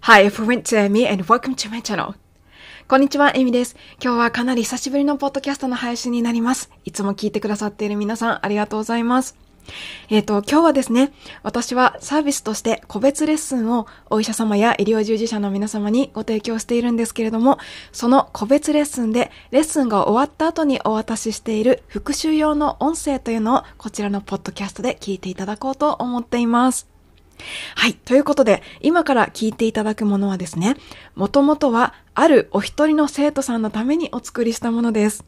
[0.00, 2.14] Hi everyone, it's Amy and welcome to my channel.
[2.88, 3.76] こんにちは、エミです。
[4.02, 6.70] 今日はかなり久しぶりのポッドキャストの配信になります。
[6.84, 9.36] いつも聞いてくださっている皆さん、ありがとうございます。
[10.08, 11.12] えっ、ー、と、今日はですね、
[11.42, 17.58] 私はサービスとして個別レッスンをお医者様や医療従事者の皆様にご提供しているんですけれども、
[17.92, 26.88] その個別レッスンでレッスンが終わった後にお渡ししている復習用の音声というのをこちらのポッドキャストで聞いていただこうと思っています。
[27.76, 27.94] はい。
[27.94, 30.76] ということで、今から聞いていただくものはですね、
[31.14, 35.24] もともとは、あるお一人の生徒さんのためにお作りしたものです。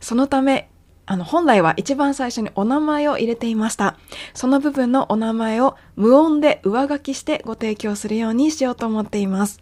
[0.00, 0.70] そのため、
[1.10, 3.96] あの、本来は一番最初にお名前を入れていました。
[4.32, 9.58] その部分のお名前を無音で上書きしてご提供するようにしようと思っています。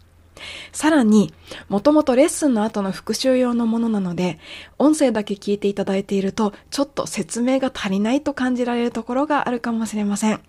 [0.73, 1.33] さらに、
[1.67, 4.37] もともとレッスンの後の復習用のものなので、
[4.77, 10.41] 音声だけ聞いていただいていると、ちょっと説明が足りないと感じられるところがあるかもしれません。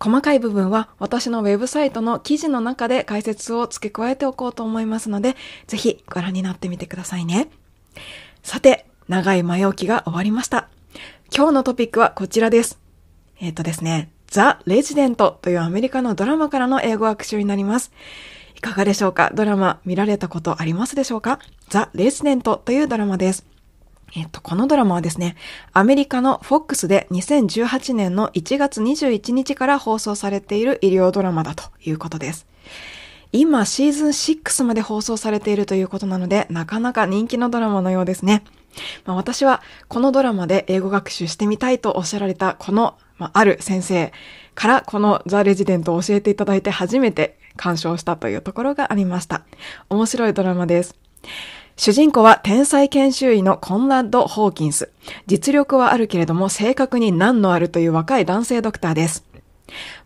[0.00, 5.36] 細かい部分は私のウェブサイトの記事の中で解説を付け加えておこうと思いますので、
[5.66, 7.50] ぜひご覧になってみてくださいね。
[8.42, 10.68] さて、長い前置きが終わりました。
[11.34, 12.78] 今日のトピックはこちらです。
[13.40, 17.92] えっ、ー、とですね、ザ・レジデントというアメリカのドラマからの英語学習になります。
[18.56, 19.30] いかがでしょうか？
[19.34, 21.38] ドラマ見られたことありますでしょうか？
[21.68, 23.46] ザ・レジデントというドラマです。
[24.14, 25.36] えっと、このドラマはですね、
[25.72, 32.46] アメリカの FOX で2018年の1月21日から放送されている医療ドラマだということです。
[33.32, 38.44] 今、シーズン6まで放送されているということなので、なかなか人気のドラマのようですね。
[39.04, 44.12] まあ、私はこのドラマで英語学習してみたいとおっしゃられたこの、まあ、ある先生
[44.54, 49.42] からこのザ・レジデントを教えていただいて初めて鑑賞したというところがありました。
[49.88, 50.96] 面白いドラマです。
[51.76, 54.90] 主人公は天才研修医のコンラッド・ホーキンス。
[55.26, 59.24] 実力はあるけれども正確に難のあるという若い男性ドクターです。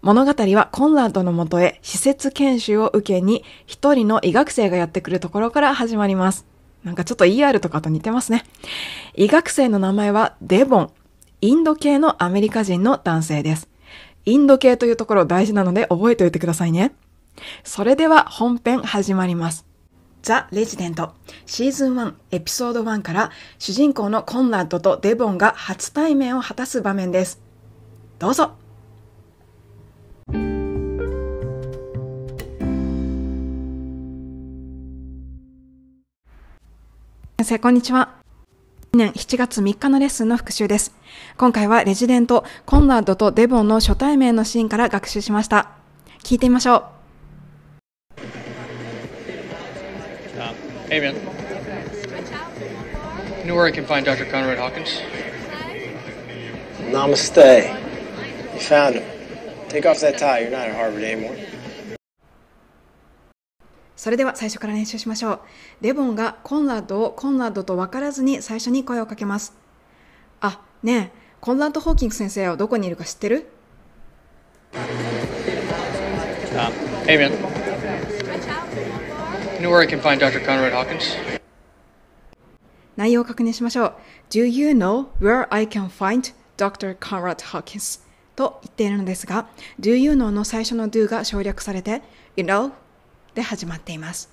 [0.00, 6.46] 物語はコンラッドのもとへ施設研修を受けに一人の医学生がやってくるところから始まります。
[6.86, 8.44] なんかちょっと ER とかと似てますね。
[9.16, 10.92] 医学生の名前はデボン。
[11.40, 13.68] インド系のアメリカ人の男性です。
[14.24, 16.94] インド系というところ大事なので覚えておいてくださいね。
[17.64, 19.66] それでは本編始まります。
[20.22, 21.12] ザ・レジデント
[21.44, 27.40] シーズン1エピソード1から主人公のコンラッドとデボンが初対面を果たす場面です。
[28.20, 28.52] どうぞ
[37.38, 38.14] 先生、こんにちは。
[38.94, 40.94] 2年7月3日のレッスンの復習です。
[41.36, 45.72] 今回はレジデント、コンラッドとデボンの初対面のシーンから学習しました。
[46.22, 46.84] 聞いてみましょう。
[50.88, 51.14] Hey man.
[53.44, 54.24] You know where I can find Dr.
[54.30, 55.02] Conrad Hawkins?
[56.90, 57.68] Namaste.
[58.54, 59.02] You found him.
[59.68, 60.40] Take off that tie.
[60.40, 61.36] You're not at Harvard anymore.
[63.96, 65.40] それでは最初から練習しましょう。
[65.80, 69.54] デボンがコンラッドをコンラッドと分からずに最初に声をかけます。
[70.40, 73.46] あ、ねえ、コンラッド・ホーキング先生はどこにいるか知ってる
[76.52, 76.70] ？Uh,
[77.06, 77.32] hey man.
[79.56, 80.44] You know where I can find Dr.
[80.44, 81.40] Conrad Hawkins?
[82.96, 83.94] 内容を確認しましょう。
[84.28, 86.98] Do you know where I can find Dr.
[86.98, 88.00] Conrad Hawkins?
[88.34, 89.48] と言っているのですが、
[89.80, 92.02] Do you know の最初の do が省略されて、
[92.36, 92.72] You know
[93.36, 94.30] で始まっています。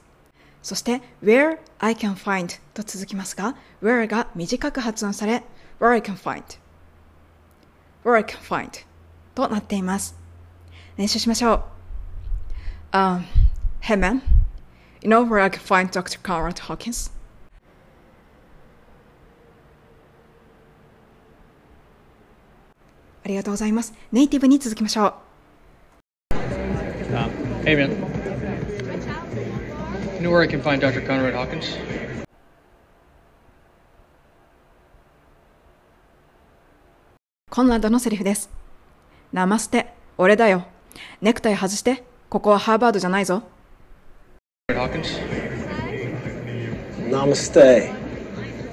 [0.63, 5.43] そして where I can find と続きますが where が短く発音され
[5.79, 6.41] where I can find
[8.05, 8.69] where I can find
[9.35, 10.15] となっています。
[10.95, 11.63] 練習しましょう。
[12.95, 13.23] Um,
[13.81, 14.21] hey man,
[15.01, 16.21] you know where I can find Dr.
[16.21, 17.11] Conrad Hawkins?
[23.25, 23.93] ありがとうございます。
[24.13, 25.13] ネイティブに続きましょう。
[26.33, 27.29] Uh,
[27.63, 28.12] hey man.
[30.23, 31.01] Know where I can find Dr.
[31.05, 31.77] Conrad Hawkins?
[37.49, 38.49] コンラッドのセリフです。
[39.31, 40.65] ナマステ、俺だよ。
[41.21, 43.43] ネクタイ外して、ここはハーバードじゃないぞ。
[44.69, 45.19] Hawkins?
[47.09, 47.91] Namaste.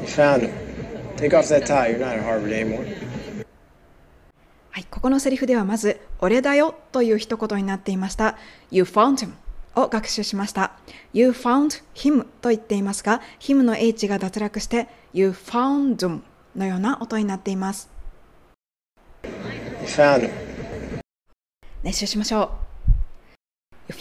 [0.00, 0.52] You found him.
[1.16, 1.90] Take off that tie.
[1.90, 2.86] You're not at Harvard anymore.
[4.70, 8.38] はい、ここのセリフではまず、俺だよという一言になっていました。
[8.70, 9.32] You found him.
[9.76, 10.72] を学習しました。
[12.40, 14.88] と言っていますが、him が脱落して、
[16.56, 17.90] のような音になっています。
[21.82, 23.92] 練習しましょう。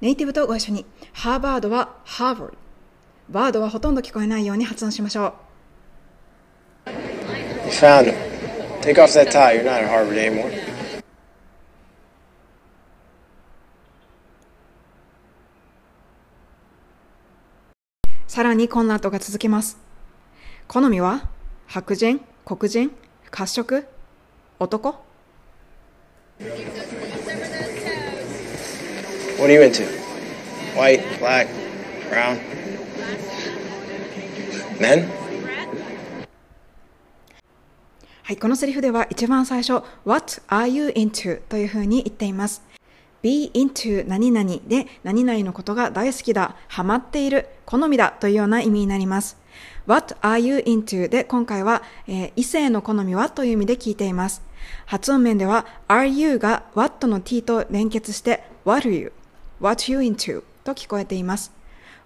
[0.00, 2.58] ネイティブとご一緒に、ハーバードはハーバード。
[3.30, 5.47] バードはほとんど聞こえないように発音しましょう。
[7.68, 8.80] You found him.
[8.80, 9.52] Take off that tie.
[9.52, 10.50] You're not at Harvard anymore.
[18.26, 19.76] さらにこんな後が続きます。
[20.66, 21.28] 好みは
[21.66, 22.90] 白人、黒人、
[23.30, 23.86] 褐色、
[24.58, 24.94] 男
[29.38, 29.84] What are you into?
[30.74, 31.48] White, black,
[32.08, 32.38] brown?
[34.80, 35.27] Men?
[38.28, 41.40] はい、このセリフでは一番最初、What are you into?
[41.48, 42.62] というふうに言っています。
[43.22, 49.38] be into 何々で何々のことが大好きだ、ハマっている、好みだというような意味になります。
[49.86, 51.08] What are you into?
[51.08, 53.30] で今回は、えー異性の好みは？
[53.30, 54.42] という意味で聞いています。
[54.84, 59.12] 発音面では are you が what の t と連結して what are you?
[59.58, 60.42] what you into?
[60.64, 61.50] と聞こえています。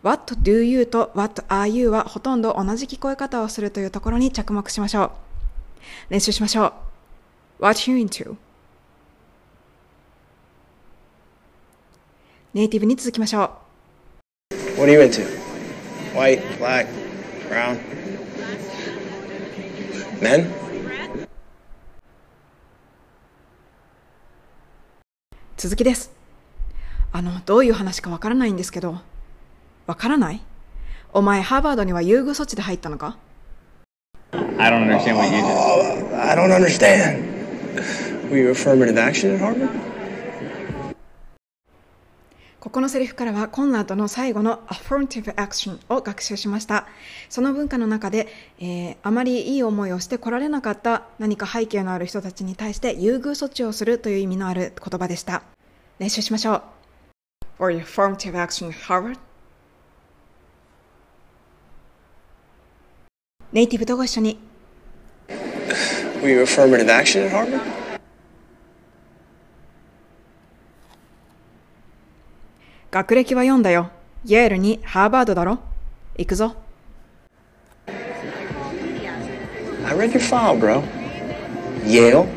[0.05, 5.32] What do you と What are you はほとんど同じ聞こえ方をするというところに着目しましょう。
[6.09, 6.73] 練習しましょう。
[7.63, 8.37] What you into?
[12.55, 13.45] ネイティブに続きましょ
[14.51, 14.55] う。
[14.79, 15.27] What are you into?
[16.15, 16.87] White, black,
[17.49, 17.79] brown?
[20.21, 20.51] Men?
[25.57, 26.11] 続きです。
[27.13, 28.99] あの、どういう話かわからないんですけど、
[29.87, 30.43] わからない？
[31.13, 33.17] お前、ハーバードには優遇措置で入ったのか？
[34.63, 35.19] I don't understand
[36.15, 38.31] I don't understand.
[38.31, 39.69] we affirm the action at Harvard?
[42.61, 46.87] ここのセリフからはコンラードの最後のアフォンティブアクションを学習しました。
[47.29, 48.29] その文化の中で、
[48.61, 55.43] えー、あまりいい思いをしてこられなかった何か背景のある人たちに対して優遇措置をするという意味のある言葉でした。
[55.99, 56.63] 練習しましょう。
[57.59, 59.19] For you form to action, Harvard?
[63.53, 64.52] ネイティブとご一緒に。
[66.22, 67.62] Were you affirmative action at Harvard?
[72.90, 73.92] 学歴は読んだよ。
[74.26, 75.60] イェールにハーバードだろ
[76.18, 76.56] 行くぞ。
[79.86, 80.84] I read your file, bro.
[81.86, 82.28] Yale,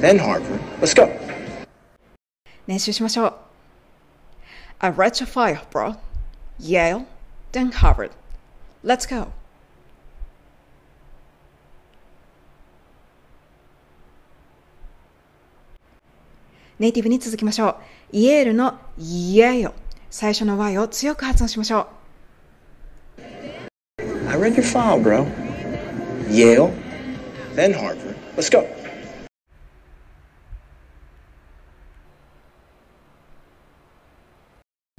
[0.00, 0.60] then Harvard.
[0.80, 1.08] Let's go.
[2.66, 3.34] 練習しましょう。
[4.80, 5.96] I read your file, bro.
[6.60, 7.06] Yale,
[7.52, 8.12] then Harvard.
[8.84, 9.32] Let's go.
[16.79, 17.75] ネイティブに続きましょう。
[18.11, 19.73] イエールのイエール。
[20.09, 21.87] 最初の Y を強く発音しましょ
[23.19, 23.21] う。
[24.29, 25.25] I read your file, bro.
[26.29, 26.71] Yale,
[27.55, 28.15] then Harvard.
[28.35, 28.67] Let's go.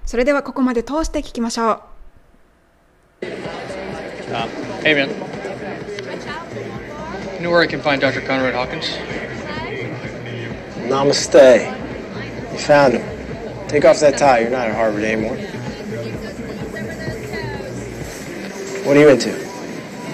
[0.04, 1.80] それではここまで通して聞きましょう。
[3.22, 4.48] Uh,
[4.82, 5.08] hey, man.
[7.38, 8.20] You know where I can find Dr.
[8.20, 8.98] Conrad Hawkins?
[10.88, 12.52] Namaste.
[12.52, 13.68] You found him.
[13.68, 14.40] Take off that tie.
[14.40, 15.36] You're not at Harvard anymore.
[18.84, 19.30] What are you into?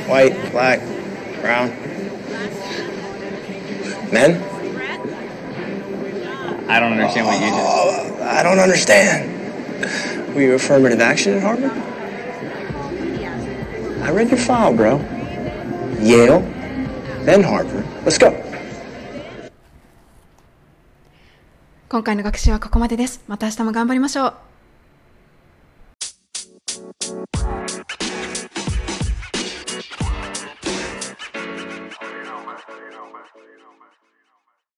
[0.08, 0.80] White, black,
[1.40, 1.70] brown?
[4.12, 4.42] Men?
[6.70, 7.60] I don't understand what you just.
[7.60, 10.34] Oh, I don't understand.
[10.34, 11.72] Were you affirmative action at Harvard?
[14.02, 14.98] I read your file, bro.
[16.00, 16.40] Yale,
[17.24, 17.84] then Harvard.
[18.04, 18.39] Let's go.
[21.90, 23.20] 今回の学習はここまでです。
[23.26, 24.49] また明日も頑張りましょう。